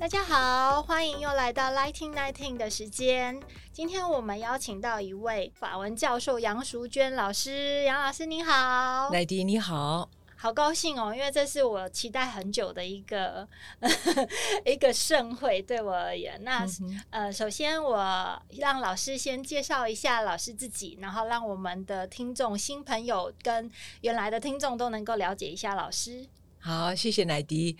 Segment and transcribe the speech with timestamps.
[0.00, 3.38] 大家好，欢迎又来到 Lighting Nineteen 的时间。
[3.70, 13.46] 今天我们邀请到一位法文教授杨淑娟老师，杨老师您好，奶迪你好，好高兴哦，因为这是我期待很久的一个
[14.64, 16.42] 一个盛会，对我而言。
[16.42, 26.26] 那、嗯、呃，首先我让老师先介绍一下老师自己，然后让我们的听众新朋友跟原来的听众都能够了解一下老师。
[26.58, 27.76] 好，谢谢奶迪。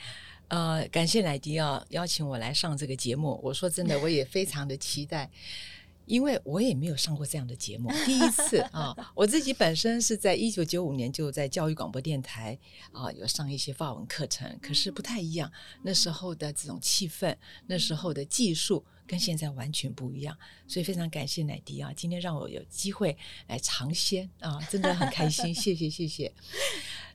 [0.50, 3.40] 呃，感谢乃迪啊，邀请我来上这个节目。
[3.42, 5.30] 我说真的，我也非常的期待，
[6.06, 8.94] 因为我也没有上过这样的节目，第一次 啊。
[9.14, 12.58] 我自己本身是在一九九五年就在教育广播电台
[12.92, 15.50] 啊，有上一些法文课程，可是不太一样。
[15.82, 17.36] 那时候的这种气氛，
[17.66, 18.84] 那时候的技术。
[19.06, 23.16] 跟现在完全不一样，所以非常感谢乃迪啊，今天让我有机会
[23.48, 26.32] 来尝鲜啊，真的很开心，谢谢谢谢。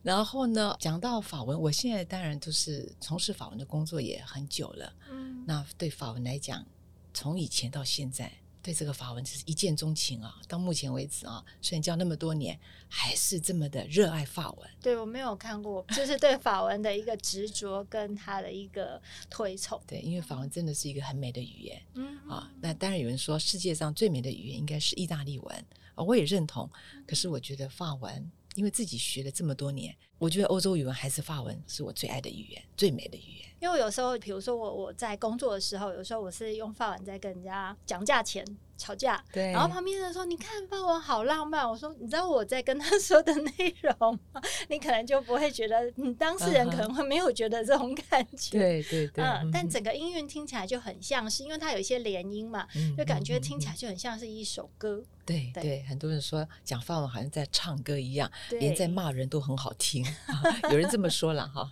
[0.06, 6.64] 然后呢，讲到法文，我现在当然都是从事法文的工作也很久了，嗯，那对法文来讲，
[7.12, 8.32] 从以前到现在。
[8.62, 10.42] 对这个法文就是一见钟情啊！
[10.48, 14.68] 到目前为止啊，虽然教那么多年，还是这么的热爱法文。
[14.82, 19.80] 对，我没有看过，就是对法文的一个执着跟他的一个推崇。
[19.86, 21.80] 对，因为法文真的是一个很美的语言。
[21.94, 26.68] 嗯啊，那当然有人说世界上最美的语言应该是意大利文啊，我也认同。
[27.06, 28.32] 可是我觉得法文。
[28.56, 33.46] 因为自己学了这么多年，我觉得欧洲语文还是法文是我最爱的语言，最美的语言。
[33.60, 38.46] 因为有时候，比如说我我在工作的时候，有时候我是用法文在跟人家讲价钱、
[38.78, 39.52] 吵架，对。
[39.52, 44.42] 然后旁边人说：“你看法文好浪漫。”我说：“你知道我在跟他说的内容吗？
[44.70, 49.24] 你可能就不会觉得，你当事人可能会没有觉得这种感觉。”对对对。
[49.24, 55.04] 嗯，但整个音韵听起来就很像是，因为它有一些连音嘛，就感觉听起来就很像是一首歌。
[55.26, 60.06] 对对，对，很多人说讲法文好像在唱歌一样，连在骂人都很好听，
[60.70, 61.68] 有人这么说了哈。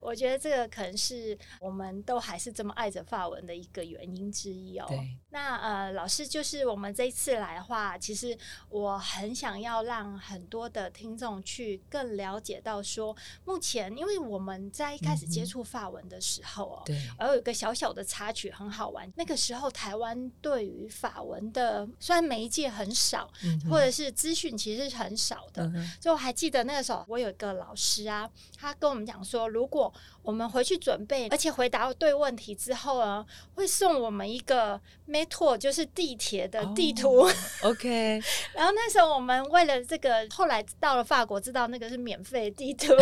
[0.00, 4.86] 我觉得这个可能是我们都还是这么爱着法文的一个原因之一哦。
[4.88, 8.36] 对，那呃，老师就是我们这一次来的话，其实
[8.68, 22.71] 我很想要让很多的听众去更了解到说，目前因为我们在一开始接触法文的时候哦，对，而有一个小小的插曲很好玩，那个时候台湾对于法文的虽然媒介。
[22.72, 23.30] 很少，
[23.68, 25.64] 或者是资讯其实是很少的。
[25.66, 33.24] 嗯、就我还记得那个时候，我有一个老师啊，他跟我们讲说，如果我们回去准备，而且回答对问题之后呢，
[33.54, 37.22] 会送我们一个 metro，就是地铁的地图。
[37.22, 38.22] Oh, OK。
[38.54, 42.88] 然后那时候我们为了这个，后来到了法国，知道那个是免费地图，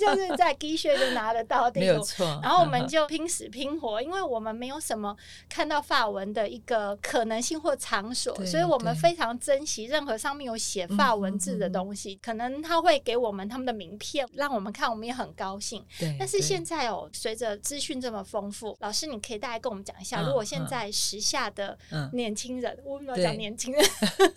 [0.00, 1.86] 就是在 Guichet 就拿得到地图。
[1.86, 2.40] 没有错。
[2.42, 5.14] 然后我们就拼死拼活，因为我们没有什么
[5.48, 12.18] 看到法文的一个可能性或场所，所以我们非常珍惜任何上面有写法文字的东西。
[12.22, 15.84] 可能他会给我们他们的名片，让我们看，我们也很高兴。
[15.98, 16.16] 对。
[16.18, 21.76] 但是现在哦，随着资讯这么丰富，老师，你可以大概跟我们讲一下，如果现在时下的
[22.12, 23.84] 年轻人，我们讲年轻人，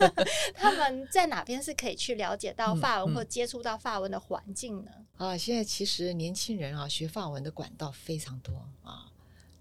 [0.55, 4.91] 他们在哪边是可以去了解到法文或接触到法文的环境呢？
[5.17, 9.11] 啊，现在其实年轻人啊，学法文的管道非常多啊，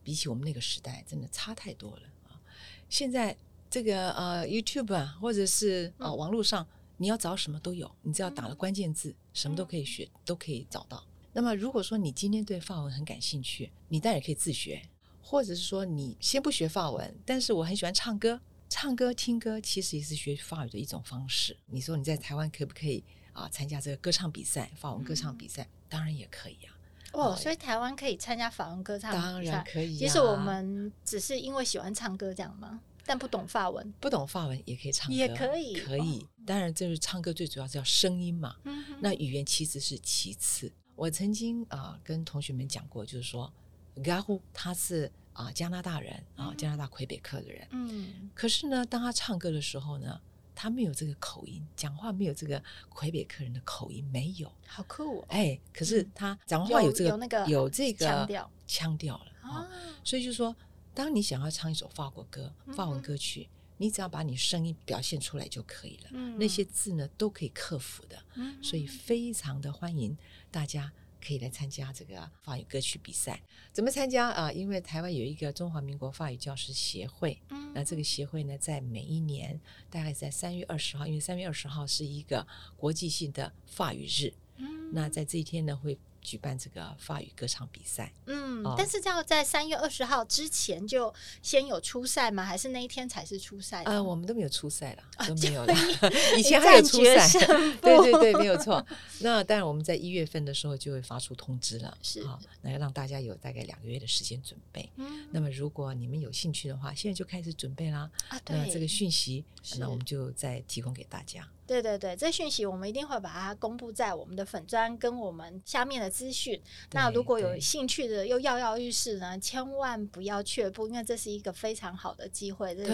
[0.03, 2.41] 比起我们那个时代，真的差太多了啊。
[2.89, 3.37] 现在
[3.71, 6.67] 这个呃，YouTube 啊，或者是啊，网络上，
[6.97, 11.05] 你要找什么都有，你只要打了关键字，什么都可以学，都可以找到。
[11.35, 14.83] 那么，如果说你今天对法文很感兴趣，你当然可以自学，
[15.21, 21.57] 或者是说你先不学法文，但是我很喜欢唱歌，唱歌听歌其实也是学法语的一种方式。
[21.67, 25.63] 你说你在台湾可不可以啊参加这个歌唱比赛，法文歌唱比赛？
[25.63, 26.77] 嗯、当然也可以啊。
[27.13, 29.99] 哦，所以台湾可以参加法文歌唱比赛，当然可以、啊。
[29.99, 32.81] 其实我们只是因为喜欢唱歌这样吗？
[33.05, 36.21] 但不懂法文，不懂法文也可以唱歌，也可以，可以。
[36.21, 38.57] 哦、当然，就是唱歌最主要是要声音嘛。
[38.65, 40.71] 嗯、那语言其实是其次。
[40.95, 43.53] 我曾经啊、呃、跟同学们讲过，就是说
[43.97, 50.21] ，Gahou 他是啊、呃、加拿大人啊、呃、加拿大魁北克的人，嗯，可是呢，当他唱歌的时候呢，
[50.55, 59.69] 他没有这个口音，讲话没有这个魁北克人的口音，没有，好酷哦，哎，可是他讲话有这个那个有这个腔调腔调了啊，
[60.05, 60.55] 所以就是说，
[60.95, 63.49] 当你想要唱一首法国歌、法文歌曲。
[63.51, 70.17] 嗯你只要把你声音表现出来就可以了，嗯、那些字呢都可以克服的，嗯、所以非常的欢迎
[70.51, 70.93] 大家
[71.25, 73.41] 可以来参加这个法语歌曲比赛。
[73.73, 74.53] 怎么参加啊？
[74.53, 79.59] 因为台湾有一个中华民国法语教师协会，嗯，那这个协会呢，在每一年
[79.91, 82.47] 大概在三月二十号，因为三月二十号是一个
[82.77, 85.99] 国际性的法语日，嗯，那在这一天呢会。
[86.23, 92.45] 举办这个法语歌唱比赛，嗯，哦、但是要在三月二十号之前就先有初赛吗？
[92.45, 93.83] 还是那一天才是初赛？
[93.83, 95.75] 呃，我们都没有初赛了，都没有了。
[96.39, 97.29] 以前还有初赛，
[97.83, 98.85] 对对对，没有错。
[99.19, 104.89] 那当然，我们在一月份的时候就会发出通知了，是啊，那要让大家有大概两个月的时间准备。
[104.97, 108.09] 嗯，那么如果你们有兴趣的话，现在就开始准备啦。
[108.29, 109.45] 啊，对，那这个讯息，
[109.79, 111.47] 那我们就再提供给大家。
[111.73, 116.61] 对对对，这讯息我们一定会把它公布在我们的粉砖跟我们下面的资讯。
[116.93, 122.89] 那如果有兴趣的又跃跃欲试呢，千万不要却步，因为这是一个非常好的机会，这是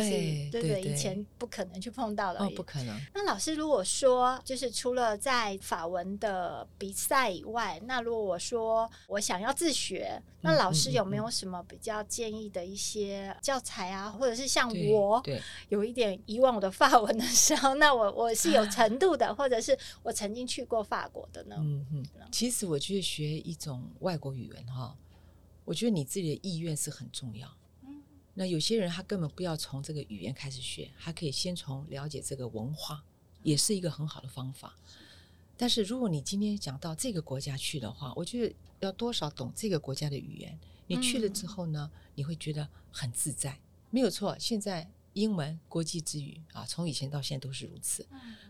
[0.50, 2.38] 对对对，以前不可能去碰到的。
[2.38, 2.96] 哦，不可能。
[3.12, 14.08] 那老师如果说，就是除了在法文的比赛以外，那如果我说我想要自学，那老师有没有什么比较建议的一些教材啊？
[14.08, 15.20] 或者是像我
[15.68, 18.67] 有一点遗忘我的法文的时候，那我我是有。
[18.70, 21.56] 程度的，或者是我曾经去过法国的呢？
[21.60, 24.96] 嗯嗯，其实我觉得学一种外国语言哈，
[25.64, 27.48] 我觉得你自己的意愿是很重要。
[27.82, 28.02] 嗯，
[28.34, 33.04] 那有些人他根本不要从这个语言开始学，他可以先从了解这个文化，
[33.42, 34.74] 也是一个很好的方法。
[35.56, 43.58] 但是如果你今天讲到这个国家去的话，我觉得要多少懂这个国家的语言，你去了之后呢，你会觉得很自在。
[43.90, 44.90] 没有错，现在。
[45.18, 48.06] 英文国际之语啊，从以前到现在都是如此。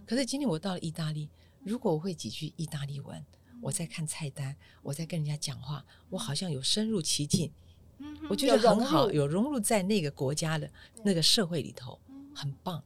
[0.06, 1.30] 可是今天我到了意大利，
[1.64, 3.24] 如果我会几句意大利文，
[3.62, 7.50] 我在看菜单，我在跟人家讲话，我好像有深入其境，
[8.28, 10.70] 我觉得很好，有融入在那个国家的
[11.02, 11.98] 那个社会里头，
[12.34, 12.84] 很棒。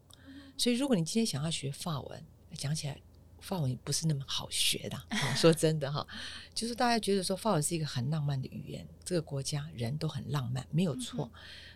[0.57, 2.25] 所以，如果你今天想要学法文，
[2.55, 2.97] 讲起来
[3.41, 4.97] 法文不是那么好学的。
[5.35, 6.07] 说真的哈，
[6.55, 11.29] 就是大家觉得说法文是一个很浪漫的语言，这个国家人都很浪漫，没有错。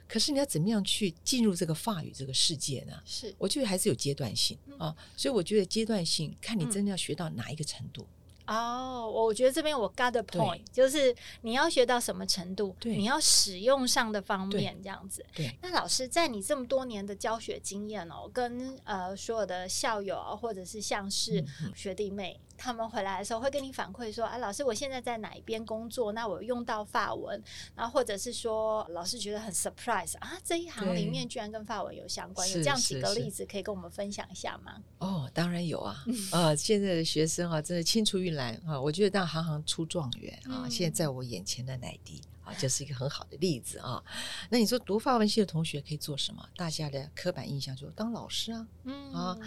[0.08, 2.93] 可是你要怎么样去进入这个法语这个世界呢？
[3.05, 8.06] 是，我觉得还是有阶段性啊，所以我觉得阶段性看你真的要学到哪一个程度。
[8.47, 15.26] 哦，我觉得这边我 got the point，就是你要学到什么程度，对，你要使用上的方面这样子。
[15.35, 21.44] 对，那老师在你这么多年的教学经验哦，跟呃所有的校友啊，或者是像是
[21.75, 22.38] 学弟妹。
[22.56, 26.12] 他们回来的时候会跟你反馈说：“啊，老师，我现在在哪一边工作？
[26.12, 27.43] 那我用到法文，
[27.75, 36.05] 然后或者是说，老师觉得很 surprise 啊，这一行里面居然跟法文有相关，有这样几个例子可以跟我们分享一下吗？”哦，当然有啊！
[36.32, 38.81] 啊，现在的学生啊，真的青出于蓝啊！
[38.81, 40.64] 我觉得当行行出状元啊！
[40.64, 44.03] 嗯、现在在我眼前的乃迪啊，就是一个很好的例子啊。
[44.50, 46.49] 那你说读法文系的同学可以做什么？
[46.56, 49.38] 大家的刻板印象就是当老师啊，嗯啊。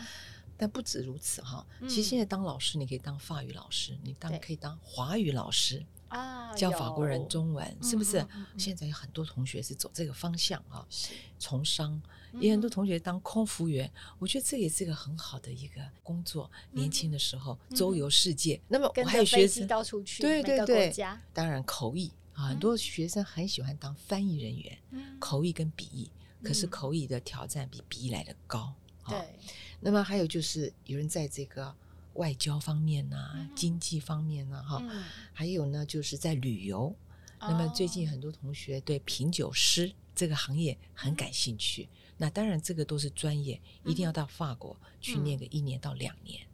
[0.59, 8.27] 但不止如此哈，其实现在当老师，你可以当法语老师，你当可以当华语老师啊，教法国人中文，是不是？
[8.57, 10.85] 现在有很多同学是走这个方向啊，
[11.39, 12.01] 从商，
[12.41, 16.51] 也很多同学当空服员，我觉得这也是一个很好的一个工作。
[16.71, 20.93] 年轻的时候周游世界，那么我还有学生到处去，对对对，
[21.31, 24.77] 当然口译啊，很多学生很喜欢当翻译人员，
[25.19, 26.11] 口译跟笔译，
[26.43, 28.73] 可是口译的挑战比笔译来的高。
[29.07, 29.17] 对。
[29.79, 31.73] 那么还有就是有人在这个
[32.13, 34.83] 外交方面呐、啊，嗯、经济方面呐，哈，
[35.31, 36.95] 还有呢，就是在旅游。
[37.39, 41.83] 嗯、那么最近很多同学对品酒师这个行业很感兴趣。
[41.83, 46.45] 嗯、那当然，这个都是专业，一定要到法国去念个一年到两年。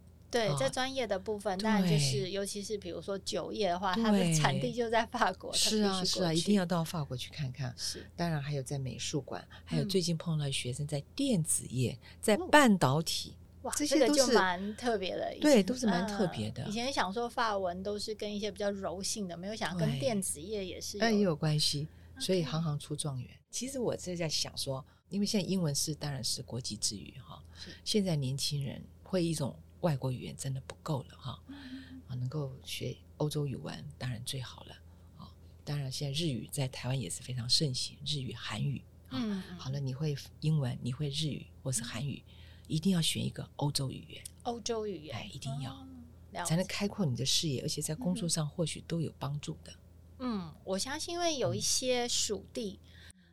[0.44, 5.52] 嗯、对，在专业的部分，当然就是尤其是比如说酒业的话，它的产地就在法国。
[5.54, 7.74] 是啊，是啊，一定要到法国去看看。
[7.78, 13.36] 是，当然还有在美术馆，还有最近碰到学生在电子业，在半导体。
[13.62, 16.64] 哇，这些都是蛮特别的，对，都是蛮特别的。
[16.68, 21.88] 以前想说法文都是跟一些比较柔性的，没有想跟电子业也是，但也有关系。
[22.20, 23.30] 所以行行出状元。
[23.50, 27.44] 其实我是在想说，因为现在英文是当然是国际之语哈，
[27.84, 31.40] 现在年轻人会一种外国语言真的不够了哈，
[32.08, 34.76] 啊，能够学欧洲语文当然最好了
[35.16, 35.32] 啊。
[35.64, 38.82] 当然现在日语在台湾也是非常盛行，日语、韩语。
[39.12, 42.24] 嗯，好了，你会英文，你会日语或是韩语。
[42.68, 49.72] 一定要选一个欧洲语言，欧洲语言，哎，一定要，哦、才能开阔你的视野，而且在工作上或许都有帮助的。
[50.18, 52.80] 嗯，我相信，因为有一些属地，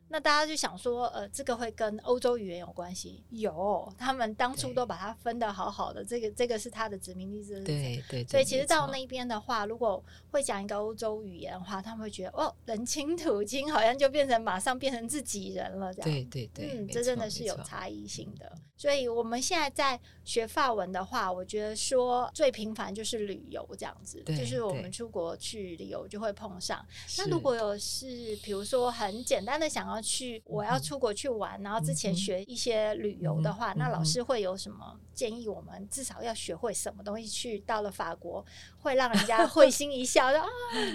[0.09, 3.23] 那大家就想说，呃，这个会跟欧洲语言有关系？
[3.31, 6.05] 有，他们当初都把它分得好好的。
[6.05, 8.25] 这个这个是他的殖民地，对对，对。
[8.25, 16.11] 所以其实到那边的话，如果会讲一个欧洲语言的话，他们会觉得哦，人亲土亲，好像就变成马上变成自己人了，这样。
[16.11, 18.51] 对对对，嗯，这真的是有差异性的。
[18.75, 26.85] 所以我们现在在学法文的话，我觉得说最频繁就是旅游这样子，就是我们出国去旅游就会碰上。
[27.17, 29.92] 那如果有是比如说很简单的想要。
[30.01, 35.47] 去我要出国去玩，然后之前学一些旅游的话，那老师会有什么建议？
[35.47, 37.27] 我们至少要学会什么东西？
[37.27, 38.45] 去到了法国
[38.77, 40.47] 会让人家会心一笑，说啊，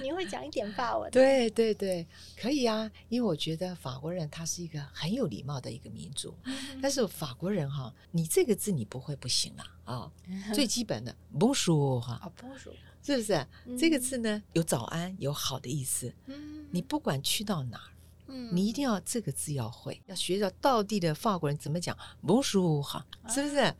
[0.02, 1.10] 你会讲一点法文？
[1.10, 6.34] 对对对，可以啊，因为我觉得法国人他是一个很有礼貌的一个民族。
[6.80, 10.12] 但是法国人哈，你这个字你不会不行了啊，
[10.54, 13.46] 最基本的 Bonjour 哈，Bonjour 是不是？
[13.78, 16.12] 这个字呢有早安有好的意思。
[16.26, 17.90] 嗯你不管去到哪儿。
[18.28, 23.56] 嗯，你一定要这个字要会，要学到道地的法国人怎么讲，Bonjour 哈，是不是？
[23.56, 23.74] 啊、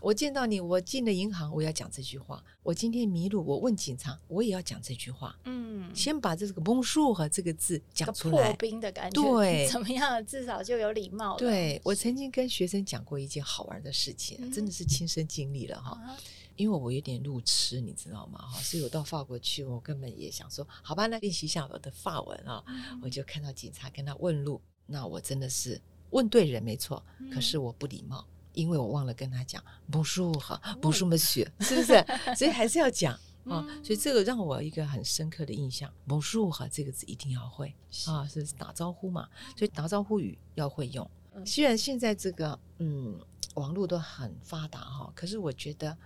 [0.00, 2.42] 我见到你，我进了银行，我要讲这句话。
[2.64, 5.36] 我今天迷路，我问警察，我也要讲这句话。
[5.44, 8.52] 嗯，先把这个 Bonjour 和这个字讲出来。
[8.52, 10.24] 破冰的感觉，对， 怎么样？
[10.26, 11.36] 至少就有礼貌。
[11.36, 15.90] 对，我曾经跟学生讲过一件好玩的事情，嗯、真的是亲身经历了哈。
[16.04, 16.16] 啊
[16.56, 18.38] 因为我有点路痴，你知道吗？
[18.38, 22.62] 哈，所以我到法国去，我根本也想说，好吧，那练习一下我的法文啊。
[22.66, 25.80] 嗯、我就看到警察跟他问路，那我真的是
[26.10, 32.04] 问对人没错，嗯、可是我不礼貌，因为我忘了跟他讲 Bonjour 哈，Bonjour Monsieur，是不是？
[32.36, 33.64] 所以还是要讲 啊。
[33.68, 37.74] 嗯、所以这个让我有一个很深刻的印象，Bonjour 哈这个字一定要会
[38.06, 41.08] 啊，是打招呼嘛，所以打招呼语要会用。
[41.34, 43.18] 嗯、虽然现在这个嗯
[43.54, 45.96] 网络都很发达哈，可是我觉得。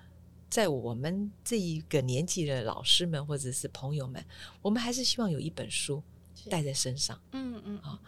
[0.48, 4.24] 在我们这一个年纪的老师们或者是朋友们，
[4.62, 6.02] 我们还是希望有一本书
[6.48, 7.20] 带在身上。
[7.32, 8.00] 嗯嗯啊，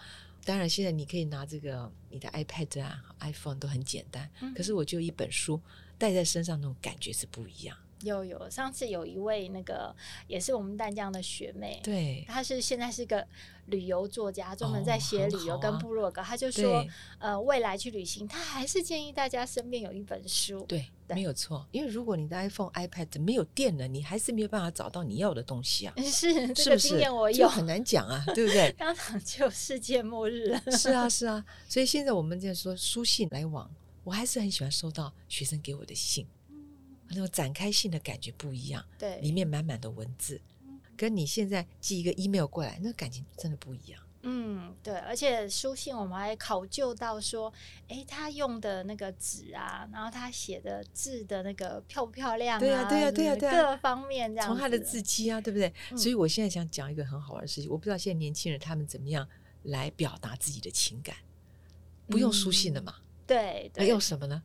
[0.44, 5.60] 当然现在你可以拿这个你的 iPad 啊、iPhone 都很简单，嗯、可是我就一本书
[5.98, 7.76] 带在身上，那种感觉是不一样。
[8.02, 9.94] 有有，上次有一位那个
[10.26, 13.26] 也是我们淡江的学妹，对，她是现在是个
[13.66, 16.22] 旅游作家，专门在写旅游跟部落格。
[16.22, 16.86] 她、哦啊、就说，
[17.18, 20.64] 呃，未来去旅行，她还是建议大家身边有一本书。
[20.68, 25.94] 对，对没有错，因为如果你的 iPhone、iPad 没有电了，你还是没有办法找到你要的东西啊。
[26.02, 28.72] 是，这个经验我有，很难讲啊， 对不对？
[28.78, 30.62] 当场就世界末日了。
[30.70, 33.68] 是啊，是啊，所以现在我们在说书信来往，
[34.04, 36.26] 我还是很喜欢收到学生给我的信。
[37.08, 40.40] 那种展开性的感觉不一样，对，里面满满的文字，
[40.96, 44.02] 跟你现在寄一个 email 过来，那感情真的不一样。
[44.22, 47.50] 嗯，对，而且书信我们还考究到说，
[47.86, 52.60] 哎，他用的那个纸啊，然后他写的字的那个漂不漂亮啊？
[52.60, 54.48] 对呀，对呀，对呀，对呀，各方面这样。
[54.48, 55.72] 从他的字迹啊，对不对？
[55.96, 59.26] 所以我现在想讲一个很好玩的事情，我不知道现在年轻人他们怎么样
[59.62, 61.14] 来表达自己的情感，
[62.08, 62.96] 不用书信的嘛？
[63.24, 64.42] 对，那用什么呢？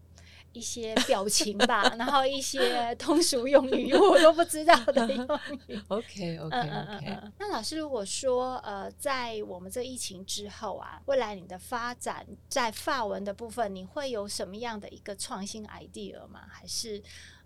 [0.53, 5.25] 一些表情吧，然后一些通俗用语我都不知道的用
[5.67, 5.81] 语。
[5.89, 6.57] OK OK OK。
[6.57, 7.33] 嗯嗯嗯。
[7.39, 16.41] 那老师如果说呃，在我们这疫情之后啊，未来你的发展在发文的部分，你会有什么样的一个创新 idea 吗？
[16.49, 17.03] 还是？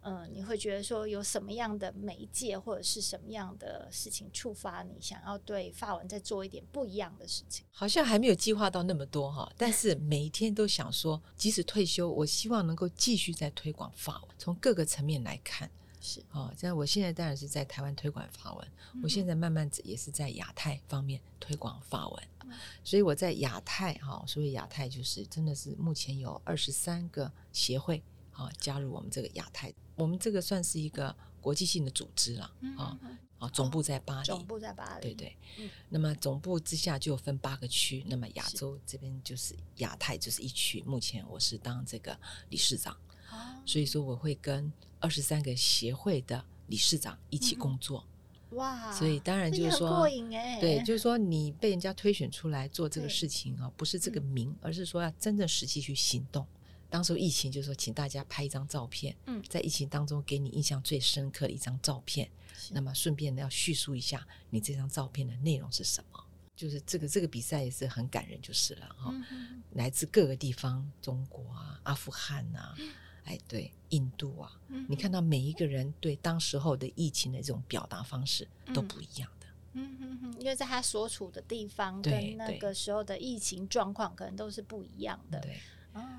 [0.08, 7.66] 嗯，你会觉得说有什么样的媒介或者是什么样的事情触发你想要对法文再做一点不一样的事情？
[7.72, 16.54] 好像还没有计划到那么多哈，但是每一天都想说，即使退休，我希望能够继续在推广法文，从各个层面来看是哦。
[16.58, 28.02] 像我现在当然是在台湾推广法文，嗯、我现在慢慢也是在亚太方面推广法文，嗯、所以我在亚太哈，所以亚太就是真的是目前有二十三个协会
[28.38, 29.74] 啊加入我们这个亚太。
[29.96, 32.44] 我们这个算是一个国际性的组织了，
[32.78, 35.36] 啊、嗯、啊，总部在巴黎，总部在巴黎，对对。
[35.58, 40.84] 嗯、那么总部之下就分八个区，那么亚洲这边就是亚太就是一区。
[40.86, 42.16] 目前我是当这个
[42.50, 42.96] 理事长，
[43.32, 48.06] 哦、所以说我会跟二十三个协会的理事长一起工作。
[48.52, 50.08] 嗯、哇，所以当然就是说，
[50.62, 56.46] 对，就是说你被人家推选出来做这个事情啊，不是这个名，嗯、而是说要真正实际去行动。
[56.90, 62.30] 当时疫情就是说，请大家拍一张照片，嗯，在疫情当中给你印象最深刻的一张照片。
[62.72, 66.24] 那么顺便，要叙述一下你这张照片的内容是什么？
[66.56, 69.14] 就是这个这个比赛也是很感人，就是了哈。
[69.30, 72.90] 嗯、来自各个地方，中国啊、阿富汗啊，嗯、
[73.26, 79.48] 哎对，印度啊，嗯、你看到每一个人对当时候的疫情的这种表达方式都不一样的。
[80.40, 85.40] 因为在他所处的地方跟那个时候的疫情状况可能都是不一样的。
[85.42, 85.60] 对。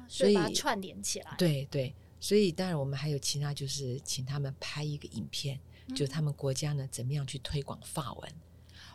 [0.09, 8.33] 所以把它串联起来，对对，所以当然我们还有其他，就是请他们拍一个影片，嗯、就是他们国家呢怎么样去推广法文。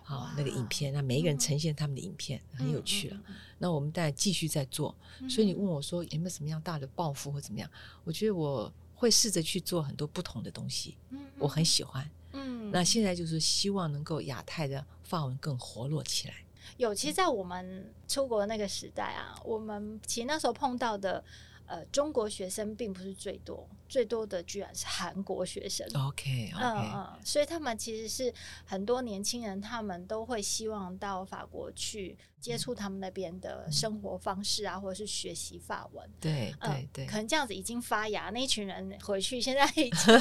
[0.06, 3.18] 好那个影片，那每一个人呈现他们的影片，很有趣了。
[3.58, 4.94] 那我们再继续在做。
[5.30, 7.70] 所以你问我说有没有什么样大的抱负或怎么样？
[8.03, 10.98] 我觉得我会试着去做很多不同的东西。
[11.12, 12.10] 嗯我很喜欢。
[12.34, 16.43] 嗯，那现在就是希望能够亚太的法文更活络起来。
[16.77, 21.24] 有，其实，在我们出国的那个时代啊，我们其实那时候碰到的。
[21.65, 25.88] 呃，中国学生并不是最多，最多的居然是韩国学生。
[25.96, 26.92] OK，嗯 okay.
[26.94, 28.32] 嗯，所以他们其实是
[28.65, 36.08] 很多年轻人，他们都会希望到法国去接触他们那边的生活方式啊，嗯、或者是学习法文。
[36.20, 40.13] 对对对、嗯，可能这样子已经发芽，那一群人回去现在已经。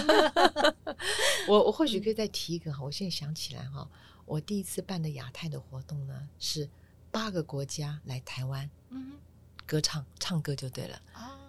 [1.48, 3.86] 我我或许可以再提一个哈，我现在想起来哈，
[4.26, 6.68] 我第一次办的亚太的活动呢，是
[7.10, 8.68] 八个国家来台湾。
[8.90, 9.12] 嗯。
[9.64, 11.00] 歌唱唱歌就对了，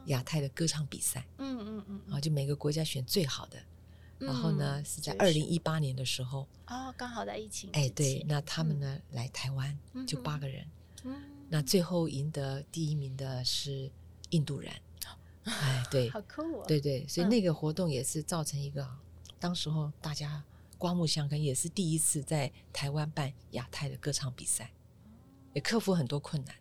[0.06, 3.58] 亚太的歌唱比赛，嗯嗯嗯，然后就每个国家选最好的，
[4.18, 9.77] 然后呢是在二零一八年的时候，哦，刚好在疫情，哎对，那他们呢来台湾
[10.08, 10.65] 就八个人，
[11.03, 11.15] 嗯，
[11.50, 13.92] 那最后赢得第一名的是
[14.30, 14.72] 印度人，
[15.44, 18.88] 哎对，好酷哦，对对，所以那个活动也是造成一个，
[19.38, 20.42] 当时候大家
[20.77, 24.72] 刮目相看，也是第一次在台湾办亚太的歌唱比赛，
[25.53, 26.56] 也克服很多困难。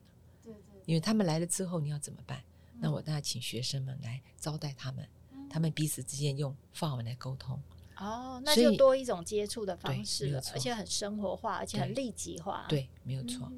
[0.84, 2.42] 因为他们来了之后，你要怎么办？
[2.80, 5.08] 那我当然请学生们来招待他们，
[5.48, 7.60] 他们彼此之间用法文来沟通。
[7.96, 12.66] 哦，那就多一种接触的方式了，而且很生活化，而且很立即化。
[12.68, 13.48] 对，没有错。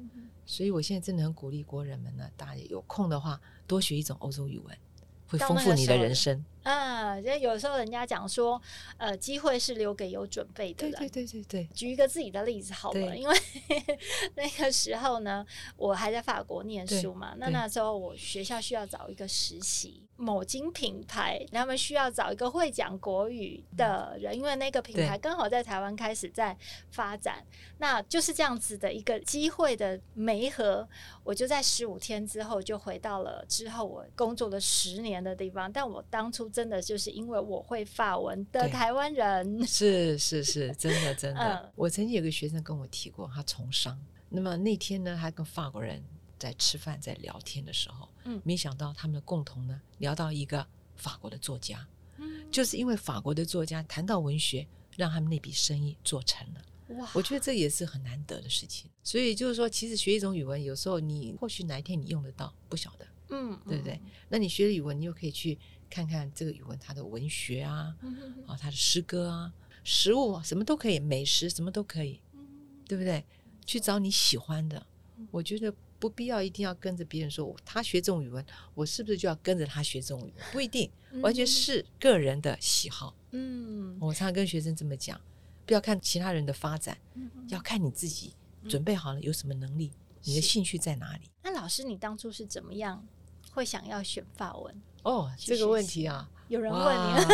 [0.45, 4.77] 所以我现在真的很鼓励国人们呢，大家有空的话多学一种欧洲语文，
[5.27, 6.45] 会丰富你的人生。
[6.65, 8.59] 啊，因为有时候人家讲说，
[8.97, 10.97] 呃，机会是留给有准备的人。
[10.97, 11.69] 对对对对对。
[11.75, 13.37] 举一个自己的例子好了，因为
[14.33, 15.45] 那个时候呢，
[15.77, 26.57] 我还在法国念书嘛，那那时候我学校需要找一个实习，某金品牌他们需要找一个会讲国语的人，因为那个品牌刚好在台湾开始在
[26.89, 27.45] 发展，
[27.77, 30.89] 那就是这样子的一个机会的媒合，
[31.23, 36.49] 我就在十五天之后就回到了之后我工作了十年的地方，但我当初。
[36.55, 41.41] 真的就是因为我会法文的台湾人，是 是是， 真的真的。
[41.41, 43.99] 嗯、我曾经有个学生跟我提过，他从商。
[44.29, 46.01] 那么那天呢，他跟法国人
[46.39, 51.85] 在吃饭，在聊天的时候，嗯，没想到他们的共同呢聊到一个法国的作家，
[52.19, 56.61] 嗯，就是因为法国的作家谈到文学，让他们那笔生意做成了。
[56.95, 58.89] 哇，我觉得这也是很难得的事情。
[59.03, 63.99] 所以就是说，其实学一种语文，有时候你或许哪一天你用得到，不晓得，嗯，对不对？
[64.29, 65.59] 那你学了语文，你又可以去。
[65.95, 67.95] 看看这个语文，它的文学啊，
[68.45, 69.53] 啊，它的诗歌啊，
[69.85, 72.19] 食物啊，什么都可以，美食什么都可以，
[72.85, 73.23] 对不对？
[73.65, 74.85] 去找你喜欢的。
[75.31, 80.45] 我觉得不必要一定要跟着别人说，他学这种语文，我是不是就要跟着他学这种语文？
[80.51, 80.91] 不一定，
[81.21, 83.15] 完全是个人的喜好。
[83.31, 85.17] 嗯，我常常跟学生这么讲，
[85.65, 86.97] 不要看其他人的发展，
[87.47, 88.33] 要看你自己
[88.67, 89.93] 准备好了有什么能力，
[90.23, 91.29] 你的兴趣在哪里。
[91.41, 93.07] 那老师，你当初是怎么样
[93.51, 94.75] 会想要选法文？
[95.05, 97.25] 哦，这个问题啊， 有人问你，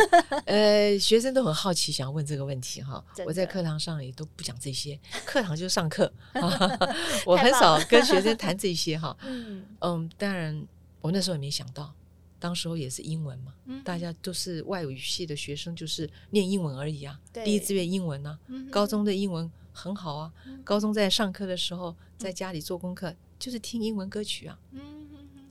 [0.45, 3.01] 呃，学生都很好奇，想要问这个问题哈。
[3.25, 6.11] 我在课堂上也都不讲这些，课堂就上课，
[7.25, 9.15] 我很少跟学生谈这些哈。
[9.23, 10.67] 嗯嗯，当然，
[10.99, 11.93] 我那时候也没想到，
[12.39, 13.53] 当时候也是英文嘛，
[13.85, 17.17] 大家都是外语系的学生，就是念英文而已啊。
[17.31, 18.37] 第一志愿英文呢，
[18.69, 20.29] 高中的英文很好啊。
[20.65, 24.59] 高中在上课的时候，在家里做功课，就是听英文歌曲啊。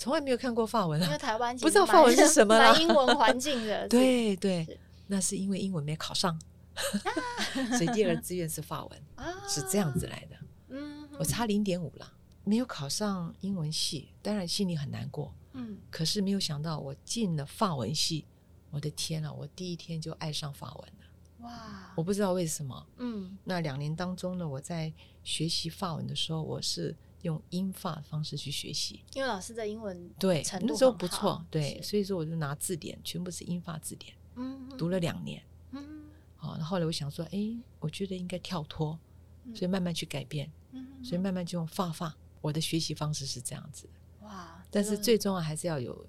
[0.00, 2.74] 从来没有看过法文啊，因为台湾不知道法文是什么啦。
[2.78, 6.40] 英文环境的， 对对，那是因为英文没考上，
[7.76, 9.02] 所以第二志愿是法文，
[9.46, 10.36] 是这样子来的。
[10.70, 12.12] 嗯，我差零点五了，
[12.44, 15.34] 没有考上英文系，当然心里很难过。
[15.52, 18.24] 嗯，可是没有想到我进了法文系，
[18.70, 21.46] 我的天啊，我第一天就爱上法文了。
[21.46, 22.86] 哇，我不知道为什么。
[22.96, 26.96] 嗯，那两年当中呢，我在学习法文的时候，我是。
[27.22, 36.04] 用英法方式去学习，因为老师的英文对那时候不错，对，所以说我就拿字典，全部是英法字典，嗯，读了两年，嗯，
[36.36, 38.98] 好，那后来我想说，哎，我觉得应该跳脱，
[39.54, 43.88] 所以慢慢去改变，嗯，所以慢慢就用法法，我的学习方式是这样子，
[44.22, 46.06] 哇，但是最重要还是要有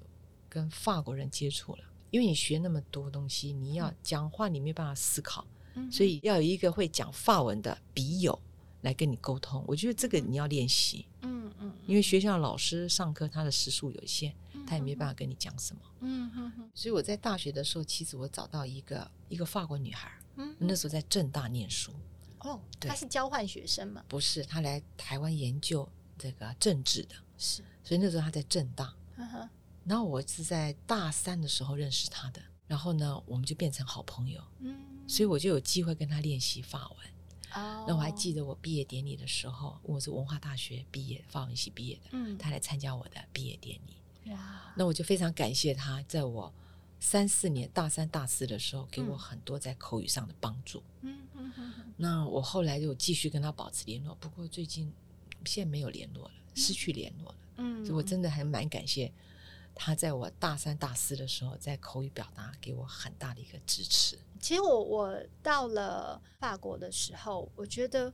[0.48, 5.46] 跟法国人接触了，因为你学那么多东西，你要讲话你没办法思考，
[5.92, 8.40] 所以要有一个会讲法文的笔友。
[8.82, 14.34] 来跟你沟通，我觉得这个你要练习，嗯嗯，因为学校老师上课他的时数有限，
[14.66, 16.72] 他也没办法跟你讲什么，嗯哼哼。
[16.74, 21.92] 所以我在大学的时候，其实我找到一个一个法国女孩，嗯，那时候在正大念书，
[22.40, 24.04] 哦，她是交换学生吗？
[24.08, 29.50] 不是，她来台湾研究这个政治的，是，所以那时候她在正大，嗯哼。
[29.84, 34.76] 然后我是在大三的时候认识她的，然后呢，我们就变成好朋友，嗯，
[35.08, 37.11] 所以我就有机会跟她练习法文。
[37.54, 44.32] 哦，那我还记得我毕业典礼的时候，我是文化大学毕业，法文系毕业的，嗯，他来参加我的毕业典礼。
[44.32, 46.54] 哇，那我就非常感谢他，在我
[47.00, 50.84] 三四年大三大四的时候，给我很多在口语上的帮助。
[51.02, 51.74] 嗯嗯嗯。
[51.98, 54.92] 那我后来就继续跟他保持联络，不过最近
[55.46, 57.36] 现在没有联络了，失去联络了。
[57.58, 59.12] 嗯，所以我真的还蛮感谢。
[59.74, 64.18] 他在我大三、大四的时候，在口语表达给我很大的一个支持。
[64.40, 68.12] 其实我我到了法国的时候，我觉得，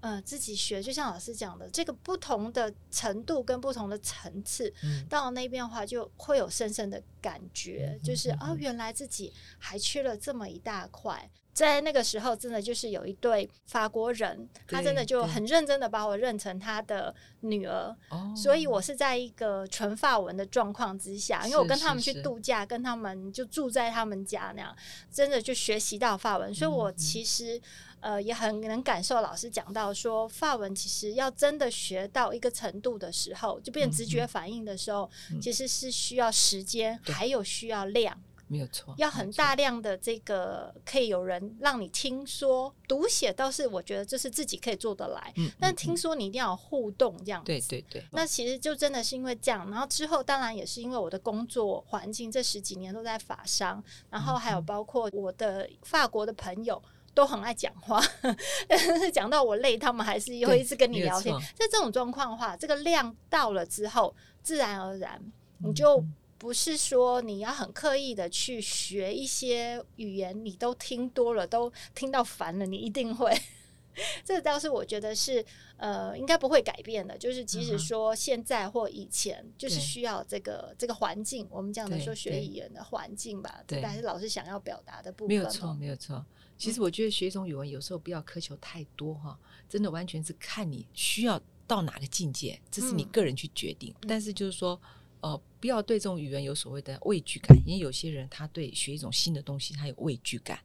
[0.00, 11.30] 呃，自己学就像老师讲的，这个不同的程度跟不同的层次，嗯、到了那边的话，就会有深深的感觉，嗯、就是啊、哦，原来自己还缺了这么一大块。
[11.54, 17.96] 在那个时候，真的就是有一对法国人，他真的就很认真的把我认成他的女儿，
[18.36, 24.76] 所以我是在一个纯法文的状况之下，因为我跟他们去度假，跟他们就住在他们家那样，
[25.12, 27.60] 真的就学习到法文，所以我其实
[28.00, 35.08] 呃也很能感受老师讲到说，法文其实要真的学到一个程度的时候，就变直觉反应的时候，
[35.40, 38.20] 其实是需要时间，还有需要量。
[38.46, 48.04] 没有错，要很大量的这个可以有人让你听说读写倒是我觉得这是自己可以做得来，嗯，但听说你一定要有互动这样子，对对对。
[48.12, 56.80] 那其实就真的是因为这样，然后之后当然也是因为我的工作环境这十几年都在法商，然后还有包括我的法国的朋友
[57.14, 58.02] 都很爱讲话，
[58.68, 61.34] 但是讲到我累，他们还是会一直跟你聊天。
[61.54, 65.20] 在这种状况的话，这个量到了之后，自然而然
[65.58, 66.04] 你就。
[66.44, 73.34] 不是说你要很刻意的去学一些语言，你都听多了，都听到烦了，你一定会。
[74.22, 75.42] 这倒是我觉得是
[75.78, 77.16] 呃，应该不会改变的。
[77.16, 85.28] 就是即使说现在或以前，就是需要这个这个环境，我们讲的说学语言的环境吧，对，还是老师想要表达的部分。
[85.28, 86.22] 没有错，没有错。
[86.58, 93.94] 其实我觉得学一种语文有时候不要苛求太多哈，真的完全是看你需要到哪个境界，这是你个人去决定。
[94.06, 94.78] 但是就是说。
[95.24, 100.60] 呃，不要对这种语言有所谓的畏惧感，因为有些人他对学一种新的东西他有畏惧感。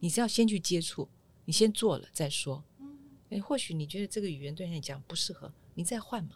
[0.00, 1.08] 你只要先去接触，
[1.46, 2.62] 你先做了再说。
[3.30, 6.32] 诶，或许你觉得这个语言对你来讲不适合，你再换嘛。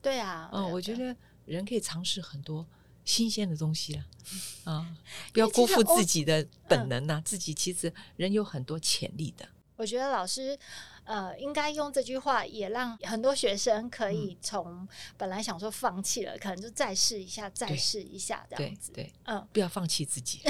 [0.00, 2.66] 对啊，嗯、呃，我觉得人可以尝试很多
[3.04, 4.06] 新鲜的东西了。
[4.64, 4.96] 啊，
[5.34, 9.46] 不要辜负自己的本能呐、啊，自己其实人有很多潜力的。
[9.76, 10.58] 我觉得老师，
[11.04, 14.86] 呃，应该用这句话，也让很多学生可以从
[15.16, 18.92] 本来想说放弃了，嗯、可能就再试一下，再试一下这样子。
[18.92, 20.40] 对，对嗯，不要放弃自己，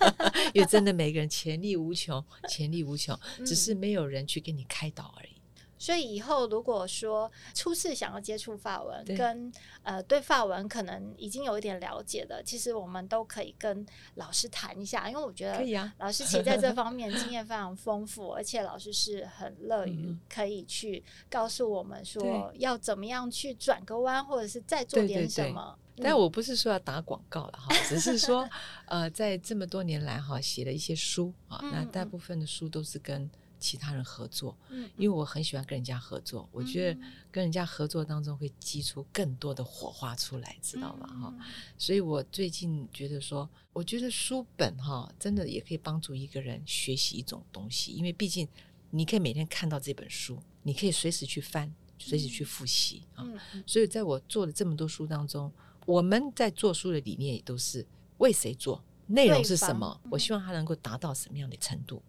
[0.52, 5.37] 因为真的每个人潜力无穷，潜力无穷，只是没有人去给你开导而已。
[5.78, 13.86] 所以以后如果说初次想要接触法文，跟呃对法文可能已经有一点了解的，其实我们都可以跟
[14.16, 25.78] 老师谈一下，因为我觉得老师其实在这 方面经验非常丰富，而且老师是很乐于可以去告诉我们说要怎么样去转个弯，或者是再做点什么。
[26.00, 28.48] 但我不是说要打广告了哈，只是说
[28.86, 33.30] 呃在这么多年来哈写了一些书啊，那大部分的书都是跟。
[33.58, 41.06] 其他人合作，嗯，因为我很喜欢跟人家合作，嗯，我觉得跟人家合作当中会激出更多的火花出来，知道吗？
[41.06, 41.44] 哈，嗯，
[41.76, 48.46] 所以我最近觉得说，我觉得书本哈，真的也可以帮助一个人学习一种东西，因为毕竟
[48.90, 53.24] 你可以每天看到这本书，你可以随时去翻，随时去复习啊。
[53.52, 55.52] 嗯，所以在我做的这么多书当中，
[55.84, 57.86] 我们在做书的理念也都是
[58.18, 62.02] 为谁做，内容是什么，我希望它能够达到什么样的程度。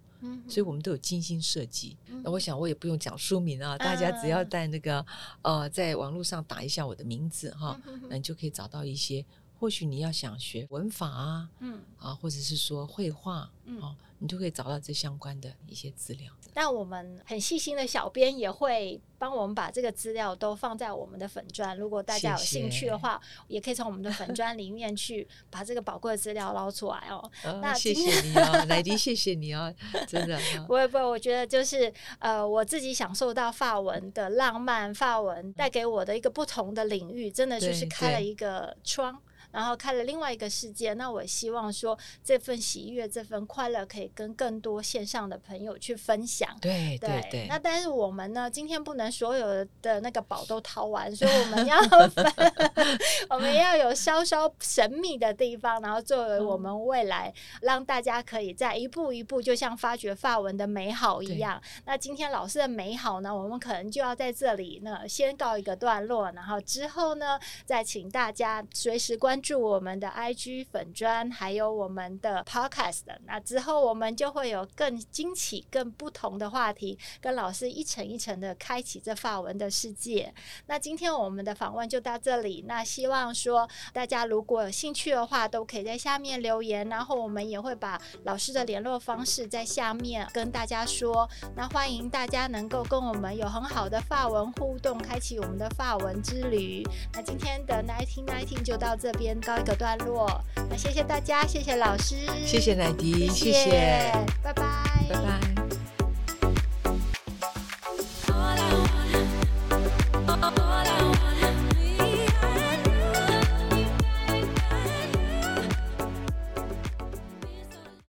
[0.48, 1.96] 所以我们都有精心设计。
[2.24, 5.06] 那我想我也不用讲书名啊，大家只要在那个
[5.42, 7.80] 呃，在网络上打一下我的名字哈，
[8.10, 9.26] 那你就可以找到一些。
[9.60, 13.82] 或许你要想学文法啊，嗯啊，或者是说绘画，嗯，
[14.20, 16.32] 你就可以找到这相关的一些资料。
[16.56, 21.78] 那我们很细心的小编也会帮我们把这个资料都放在我们的粉砖。
[21.78, 27.18] 如果大家有兴趣的话，谢谢也可以从我们的粉砖里面去把这个宝贵的资料捞出来哦。
[27.46, 29.74] 哦那谢谢你哦，奶迪， 谢谢你哦，
[30.08, 30.40] 真的。
[30.66, 39.22] 不会不会，我觉得就是呃，我自己享受到法文的浪漫，法文带给我的一个不同的领域，真的就是开了一个窗。
[39.52, 46.56] 然后开了另外一个世界，那我希望说这份喜悦、这份快乐可以跟更多线上的朋友去分享。
[46.62, 47.48] 对对。
[47.50, 52.34] 那但是我们呢，今天不能所有的那个宝都掏完，所以我们要分，
[53.32, 61.60] 我们要有稍稍神秘的地方，然后作为我们未来让大家可以在一步一步，就像发掘发文的美好一样。
[61.86, 69.39] 那今天老师的美好呢，我们可能就要在这里呢先告一个段落，然后之后呢，再请大家随时关。
[69.42, 73.04] 注我们的 IG 粉砖，还有我们的 Podcast。
[73.26, 80.34] 那之后我们就会有更惊奇、更不同的话题，跟老师一层一层的开启这法文的世界。
[80.68, 82.66] 那今天我们的访问就到这里。
[82.68, 91.30] 那希望说大家如果有兴趣的话，都可以在下面留言，然后我们也会把老师的联络方式在下面跟大家说。
[91.56, 96.84] 那欢迎大家能够跟我们有很好的法文互动，开启我们的法文之旅。
[97.14, 100.30] 那今天的 Nineteen Nineteen 就到这边告一个段落。
[100.70, 102.16] 那谢谢大家，谢谢老师，
[102.46, 104.12] 谢谢奶迪，谢谢，谢谢，
[104.44, 104.64] 拜拜，
[105.10, 105.59] 拜拜。